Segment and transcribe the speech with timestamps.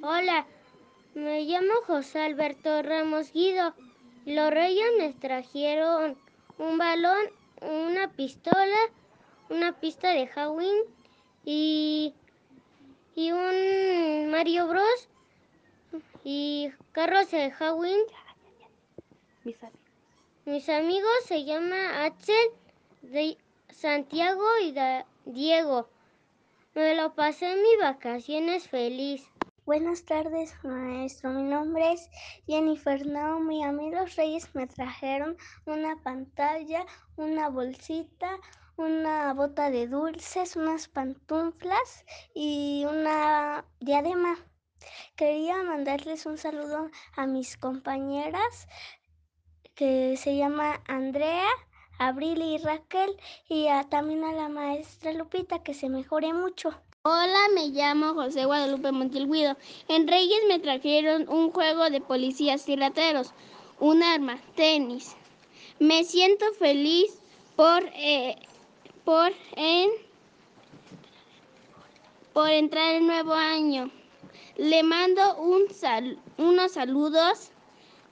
[0.00, 0.46] Hola,
[1.14, 3.74] me llamo José Alberto Ramos Guido.
[4.24, 6.16] Los reyes me trajeron
[6.56, 7.26] un balón,
[7.60, 8.78] una pistola,
[9.50, 10.78] una pista de Halloween
[11.44, 12.14] y,
[13.14, 15.08] y un Mario Bros.
[16.24, 18.00] y carros de Halloween.
[19.44, 19.80] Mis amigos.
[20.46, 22.48] Mis amigos se llaman Axel,
[23.02, 23.36] de
[23.68, 24.74] Santiago y
[25.26, 25.86] Diego.
[26.74, 29.28] Me lo pasé en mis vacaciones feliz.
[29.66, 31.30] Buenas tardes, maestro.
[31.30, 32.08] Mi nombre es
[32.46, 33.64] Jennifer Naomi.
[33.64, 38.38] A mí reyes me trajeron una pantalla, una bolsita,
[38.76, 44.36] una bota de dulces, unas pantuflas y una diadema.
[45.16, 48.68] Quería mandarles un saludo a mis compañeras
[49.74, 51.48] que se llama Andrea,
[51.98, 53.16] Abril y Raquel
[53.48, 56.80] y a- también a la maestra Lupita que se mejore mucho.
[57.08, 59.56] Hola, me llamo José Guadalupe Montiel Guido.
[59.86, 62.76] En Reyes me trajeron un juego de policías y
[63.78, 65.14] un arma, tenis.
[65.78, 67.16] Me siento feliz
[67.54, 68.34] por, eh,
[69.04, 69.92] por, en-
[72.32, 73.88] por entrar el nuevo año.
[74.56, 77.52] Le mando un sal- unos saludos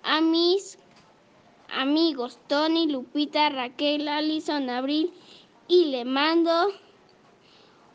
[0.04, 0.78] a mis
[1.68, 5.12] amigos Tony, Lupita, Raquel, Alison, Abril
[5.66, 6.68] y le mando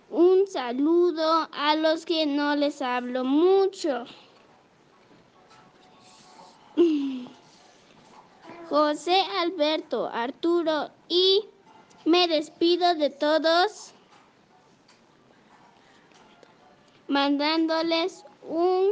[0.10, 4.06] un saludo a los que no les hablo mucho.
[8.70, 11.44] José Alberto, Arturo y
[12.06, 13.94] me despido de todos
[17.10, 18.92] mandándoles un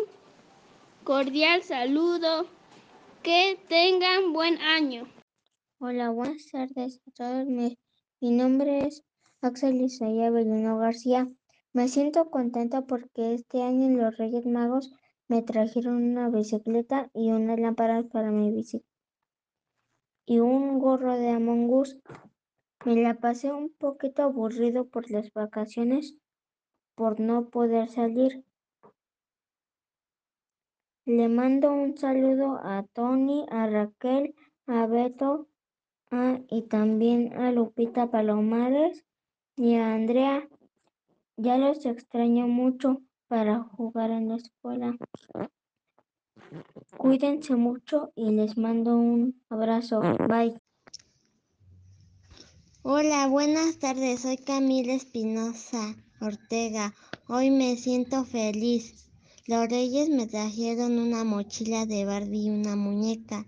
[1.04, 2.48] cordial saludo.
[3.24, 5.08] Que tengan buen año.
[5.80, 7.46] Hola, buenas tardes a todos.
[7.46, 7.78] Mi,
[8.22, 9.04] mi nombre es
[9.42, 11.28] Axel Isaías Belino García.
[11.74, 14.94] Me siento contenta porque este año los Reyes Magos
[15.28, 18.84] me trajeron una bicicleta y una lámpara para mi bici
[20.28, 21.98] y un gorro de Among Us.
[22.86, 26.16] Me la pasé un poquito aburrido por las vacaciones
[26.96, 28.44] por no poder salir.
[31.06, 35.48] Le mando un saludo a Tony, a Raquel, a Beto,
[36.50, 39.07] y también a Lupita Palomares
[39.58, 40.48] y a Andrea.
[41.36, 44.96] Ya los extraño mucho para jugar en la escuela.
[46.98, 50.02] Cuídense mucho y les mando un abrazo.
[50.28, 50.60] Bye.
[52.84, 54.22] Hola, buenas tardes.
[54.22, 56.94] Soy Camila Espinosa Ortega.
[57.28, 59.12] Hoy me siento feliz.
[59.46, 63.46] Los reyes me trajeron una mochila de Barbie y una muñeca.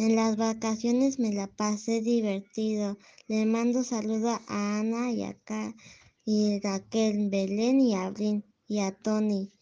[0.00, 2.96] En las vacaciones me la pasé divertido.
[3.28, 5.36] Le mando saludos a Ana y a
[6.62, 9.52] Raquel, Belén y Abril y a Tony.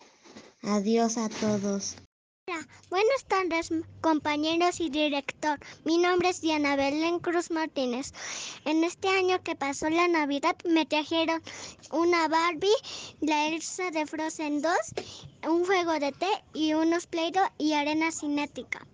[0.62, 1.96] Adiós a todos.
[2.88, 5.58] Buenas tardes, compañeros y director.
[5.84, 8.12] Mi nombre es Diana Belén Cruz Martínez.
[8.64, 11.42] En este año que pasó la Navidad me trajeron
[11.90, 12.68] una Barbie,
[13.20, 14.72] la Elsa de Frozen 2,
[15.48, 18.86] un juego de té y unos Play-Doh y arena cinética.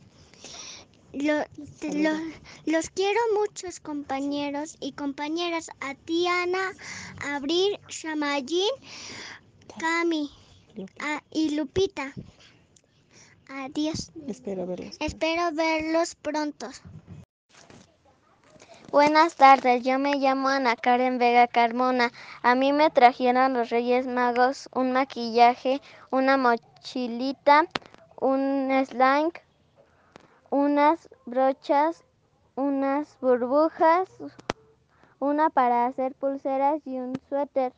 [1.14, 1.44] Lo-
[2.66, 5.70] los quiero muchos compañeros y compañeras.
[5.80, 6.72] A ti, Ana,
[7.34, 8.70] Abril, Shamayín,
[9.78, 10.30] Cami
[11.00, 12.12] a- y Lupita.
[13.48, 14.10] Adiós.
[14.26, 14.96] Espero verlos.
[15.00, 16.68] Espero verlos pronto.
[18.90, 22.12] Buenas tardes, yo me llamo Ana Karen Vega Carmona.
[22.42, 25.80] A mí me trajeron los Reyes Magos un maquillaje,
[26.10, 27.66] una mochilita,
[28.20, 29.32] un slime,
[30.54, 32.04] unas brochas,
[32.54, 34.08] unas burbujas,
[35.18, 37.72] una para hacer pulseras y un suéter.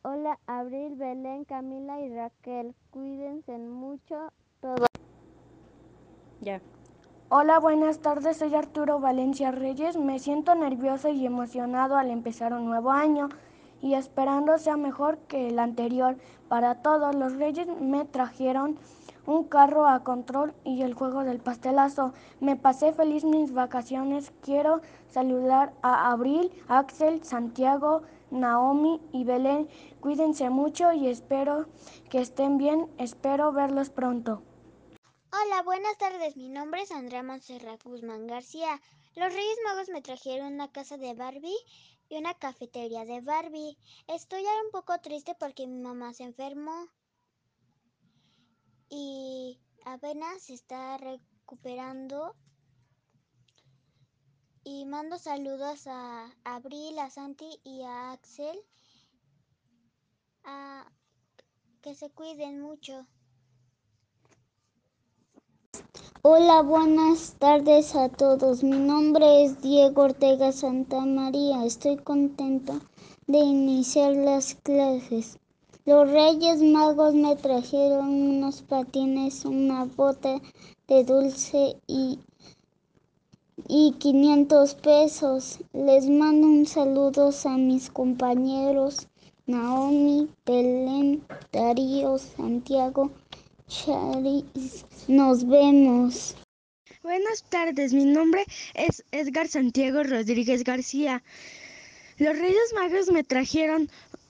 [0.00, 2.74] Hola, Abril, Belén, Camila y Raquel.
[2.90, 4.32] Cuídense mucho
[4.62, 4.88] todos.
[6.40, 6.62] Ya.
[7.28, 8.38] Hola, buenas tardes.
[8.38, 9.98] Soy Arturo Valencia Reyes.
[9.98, 13.28] Me siento nervioso y emocionado al empezar un nuevo año
[13.82, 16.16] y esperando sea mejor que el anterior.
[16.48, 18.78] Para todos los Reyes me trajeron
[19.26, 22.12] un carro a control y el juego del pastelazo.
[22.40, 24.32] Me pasé feliz mis vacaciones.
[24.40, 29.68] Quiero saludar a Abril, Axel, Santiago, Naomi y Belén.
[30.00, 31.66] Cuídense mucho y espero
[32.10, 32.88] que estén bien.
[32.98, 34.42] Espero verlos pronto.
[35.32, 36.36] Hola, buenas tardes.
[36.36, 38.80] Mi nombre es Andrea Monserrat Guzmán García.
[39.16, 41.56] Los Reyes Magos me trajeron una casa de Barbie
[42.08, 43.76] y una cafetería de Barbie.
[44.06, 46.88] Estoy ahora un poco triste porque mi mamá se enfermó
[48.88, 52.34] y apenas se está recuperando.
[54.64, 58.58] Y mando saludos a Abril, a Santi y a Axel.
[60.44, 60.90] A
[61.82, 63.06] Que se cuiden mucho.
[66.22, 68.64] Hola, buenas tardes a todos.
[68.64, 71.64] Mi nombre es Diego Ortega Santa María.
[71.64, 72.80] Estoy contento
[73.28, 75.38] de iniciar las clases.
[75.86, 80.40] Los Reyes Magos me trajeron unos patines, una bota
[80.88, 82.18] de dulce y,
[83.68, 85.60] y 500 pesos.
[85.72, 89.06] Les mando un saludo a mis compañeros
[89.46, 91.22] Naomi, Belén,
[91.52, 93.12] Darío, Santiago,
[93.68, 94.84] Charis.
[95.06, 96.34] Nos vemos.
[97.04, 98.44] Buenas tardes, mi nombre
[98.74, 101.22] es Edgar Santiago Rodríguez García.
[102.18, 103.88] Los Reyes Magos me trajeron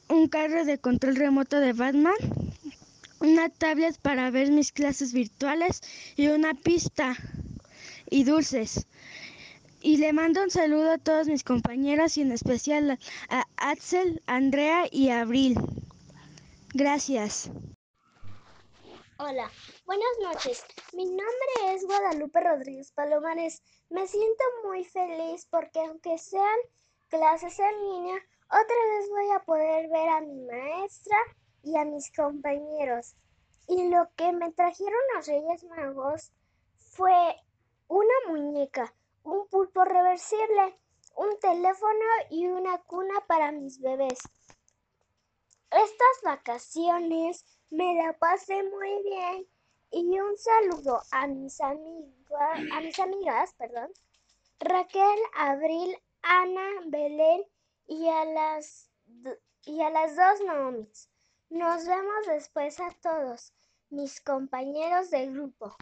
[0.09, 2.15] un carro de control remoto de Batman,
[3.21, 5.81] una tablet para ver mis clases virtuales
[6.17, 7.17] y una pista
[8.09, 8.87] y dulces.
[9.81, 12.99] Y le mando un saludo a todos mis compañeros y en especial
[13.29, 15.57] a Axel, Andrea y Abril.
[16.75, 17.51] Gracias.
[19.19, 19.51] Hola,
[19.87, 20.63] buenas noches.
[20.93, 23.63] Mi nombre es Guadalupe Rodríguez Palomares.
[23.89, 26.59] Me siento muy feliz porque aunque sean
[27.09, 31.17] clases en línea, otra vez voy a poder ver a mi maestra
[31.63, 33.17] y a mis compañeros.
[33.69, 36.33] Y lo que me trajeron los Reyes Magos
[36.77, 37.37] fue
[37.89, 38.95] una muñeca,
[39.25, 40.79] un pulpo reversible,
[41.17, 44.21] un teléfono y una cuna para mis bebés.
[45.71, 49.47] Estas vacaciones me la pasé muy bien
[49.91, 53.91] y un saludo a mis amigas, a mis amigas, perdón,
[54.61, 57.43] Raquel, Abril, Ana, Belén
[57.87, 58.91] y a las
[59.65, 61.11] y a las dos Naomis.
[61.51, 63.53] Nos vemos después a todos,
[63.91, 65.77] mis compañeros de grupo.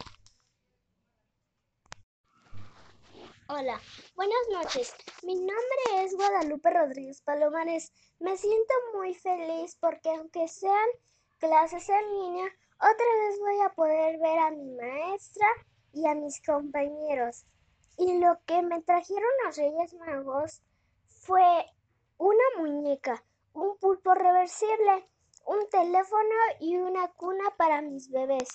[3.47, 3.79] Hola,
[4.15, 4.93] buenas noches.
[5.23, 7.91] Mi nombre es Guadalupe Rodríguez Palomares.
[8.19, 10.87] Me siento muy feliz porque aunque sean
[11.37, 12.47] clases en línea,
[12.77, 15.47] otra vez voy a poder ver a mi maestra
[15.93, 17.45] y a mis compañeros.
[17.97, 20.61] Y lo que me trajeron los Reyes Magos
[21.07, 21.65] fue
[22.17, 23.23] una muñeca,
[23.53, 25.07] un pulpo reversible,
[25.45, 28.49] un teléfono y una cuna para mis bebés.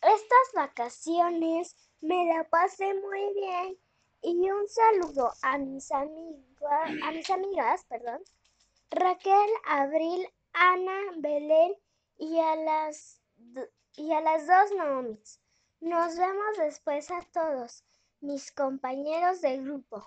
[0.00, 3.78] Estas vacaciones me la pasé muy bien
[4.22, 8.22] y un saludo a mis amigas, a mis amigas, perdón,
[8.90, 11.74] Raquel, Abril, Ana, Belén
[12.18, 13.20] y a las
[13.96, 15.40] y a las dos Naomis.
[15.80, 17.84] Nos vemos después a todos,
[18.20, 20.06] mis compañeros de grupo.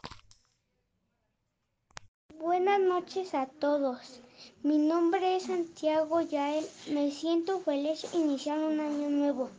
[2.40, 4.22] Buenas noches a todos.
[4.64, 6.66] Mi nombre es Santiago Yael.
[6.90, 9.50] Me siento feliz iniciar un año nuevo.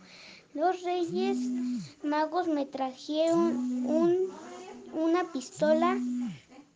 [0.54, 1.36] Los Reyes
[2.02, 4.30] Magos me trajeron un,
[4.94, 5.98] una pistola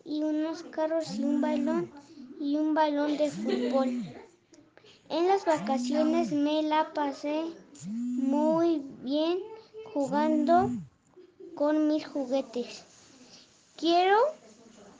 [0.04, 1.90] y unos carros y un balón
[2.38, 3.88] y un balón de fútbol.
[5.08, 7.44] En las vacaciones me la pasé
[7.86, 9.38] muy bien
[9.94, 10.70] jugando
[11.54, 12.84] con mis juguetes.
[13.76, 14.18] Quiero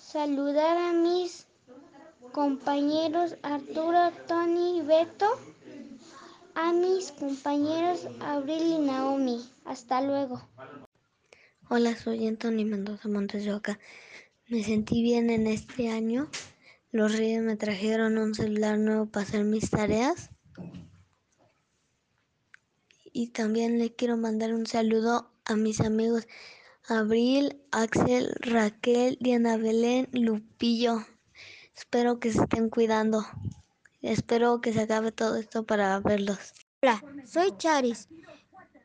[0.04, 1.46] saludar a mis
[2.32, 5.26] compañeros Arturo, Tony y Beto
[6.54, 9.48] a mis compañeros Abril y Naomi.
[9.64, 10.46] Hasta luego.
[11.70, 13.78] Hola, soy Anthony Mendoza Montes de Oca.
[14.48, 16.28] Me sentí bien en este año.
[16.92, 20.30] Los reyes me trajeron un celular nuevo para hacer mis tareas.
[23.12, 26.29] Y también le quiero mandar un saludo a mis amigos
[26.86, 31.06] Abril, Axel, Raquel, Diana Belén, Lupillo.
[31.74, 33.24] Espero que se estén cuidando.
[34.03, 36.53] Espero que se acabe todo esto para verlos.
[36.82, 38.08] Hola, soy Charis.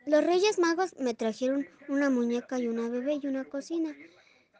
[0.05, 3.93] Los Reyes Magos me trajeron una muñeca y una bebé y una cocina.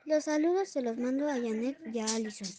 [0.03, 2.49] Los saludos se los mando a Janet y a Alison.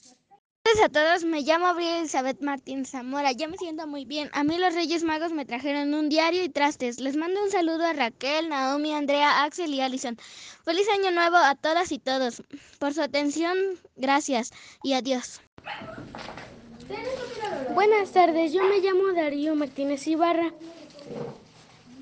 [0.78, 3.32] A todos, me llamo Abril Elizabeth Martín Zamora.
[3.32, 4.30] Ya me siento muy bien.
[4.32, 7.00] A mí los Reyes Magos me trajeron un diario y trastes.
[7.00, 10.16] Les mando un saludo a Raquel, Naomi, Andrea, Axel y Alison.
[10.64, 12.44] Feliz año nuevo a todas y todos.
[12.78, 13.58] Por su atención,
[13.96, 14.52] gracias
[14.84, 15.40] y adiós.
[17.74, 20.54] Buenas tardes, yo me llamo Darío Martínez Ibarra.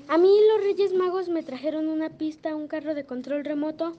[0.07, 3.97] A mí los Reyes Magos me trajeron una pista, un carro de control remoto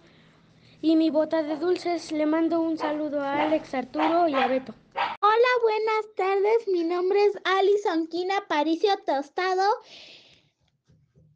[0.82, 2.12] y mi bota de dulces.
[2.12, 4.74] Le mando un saludo a Alex, Arturo y a Beto.
[4.94, 6.68] Hola, buenas tardes.
[6.68, 9.68] Mi nombre es Alison Quina Paricio Tostado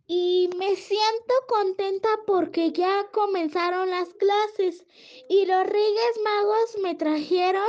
[0.07, 4.85] y me siento contenta porque ya comenzaron las clases
[5.29, 7.69] y los Reyes Magos me trajeron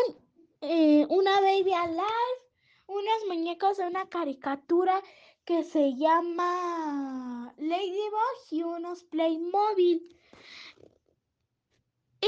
[0.62, 2.41] eh, una Baby Alive,
[2.88, 5.01] unos muñecos de una caricatura
[5.46, 10.15] que se llama Ladybug y unos Playmobil.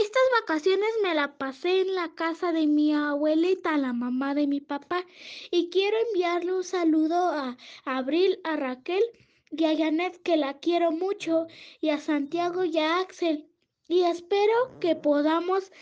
[0.08, 4.62] Estas vacaciones me la pasé en la casa de mi abuelita, la mamá de mi
[4.62, 5.04] papá,
[5.52, 9.04] y quiero enviarle un saludo a Abril, a Raquel
[9.52, 11.48] y a Janet, que la quiero mucho,
[11.82, 13.50] y a Santiago y a Axel.
[13.90, 15.74] Y espero que podamos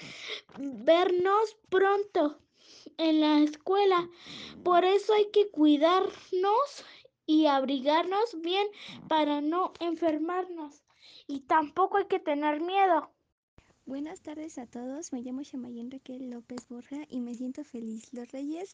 [0.58, 2.39] vernos pronto
[2.98, 4.10] en la escuela.
[4.63, 6.84] Por eso hay que cuidarnos
[7.27, 8.67] y abrigarnos bien
[9.08, 10.84] para no enfermarnos.
[11.27, 13.14] Y tampoco hay que tener miedo.
[13.88, 18.12] Buenas tardes a todos, me llamo Shamayen Raquel López Borja y me siento feliz.
[18.13, 18.74] Los reyes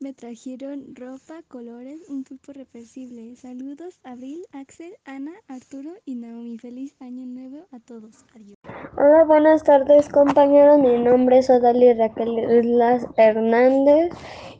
[0.00, 3.36] me trajeron ropa, colores, un pulpo reversible.
[3.36, 6.56] Saludos, Abril, Axel, Ana, Arturo y Naomi.
[6.58, 8.24] Feliz año nuevo a todos.
[8.34, 8.55] Adiós.
[8.98, 10.78] Hola, buenas tardes compañeros.
[10.78, 14.10] Mi nombre es Odali Raquel Islas Hernández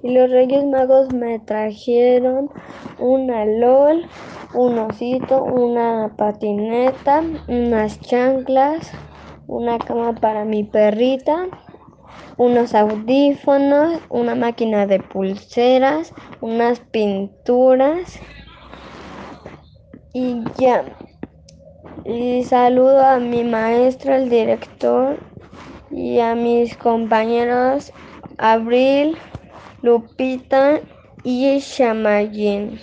[0.03, 2.51] y los Reyes Magos me trajeron
[2.99, 4.07] una LOL,
[4.53, 8.93] un osito, una patineta, unas chanclas,
[9.47, 11.47] una cama para mi perrita,
[12.37, 16.13] unos audífonos, una máquina de pulseras,
[16.43, 18.21] unas pinturas
[20.13, 20.85] y ya.
[22.09, 25.19] Y saludo a mi maestro, el director
[25.91, 27.93] y a mis compañeros
[28.39, 29.19] Abril,
[29.83, 30.81] Lupita
[31.25, 32.79] y Shamayin.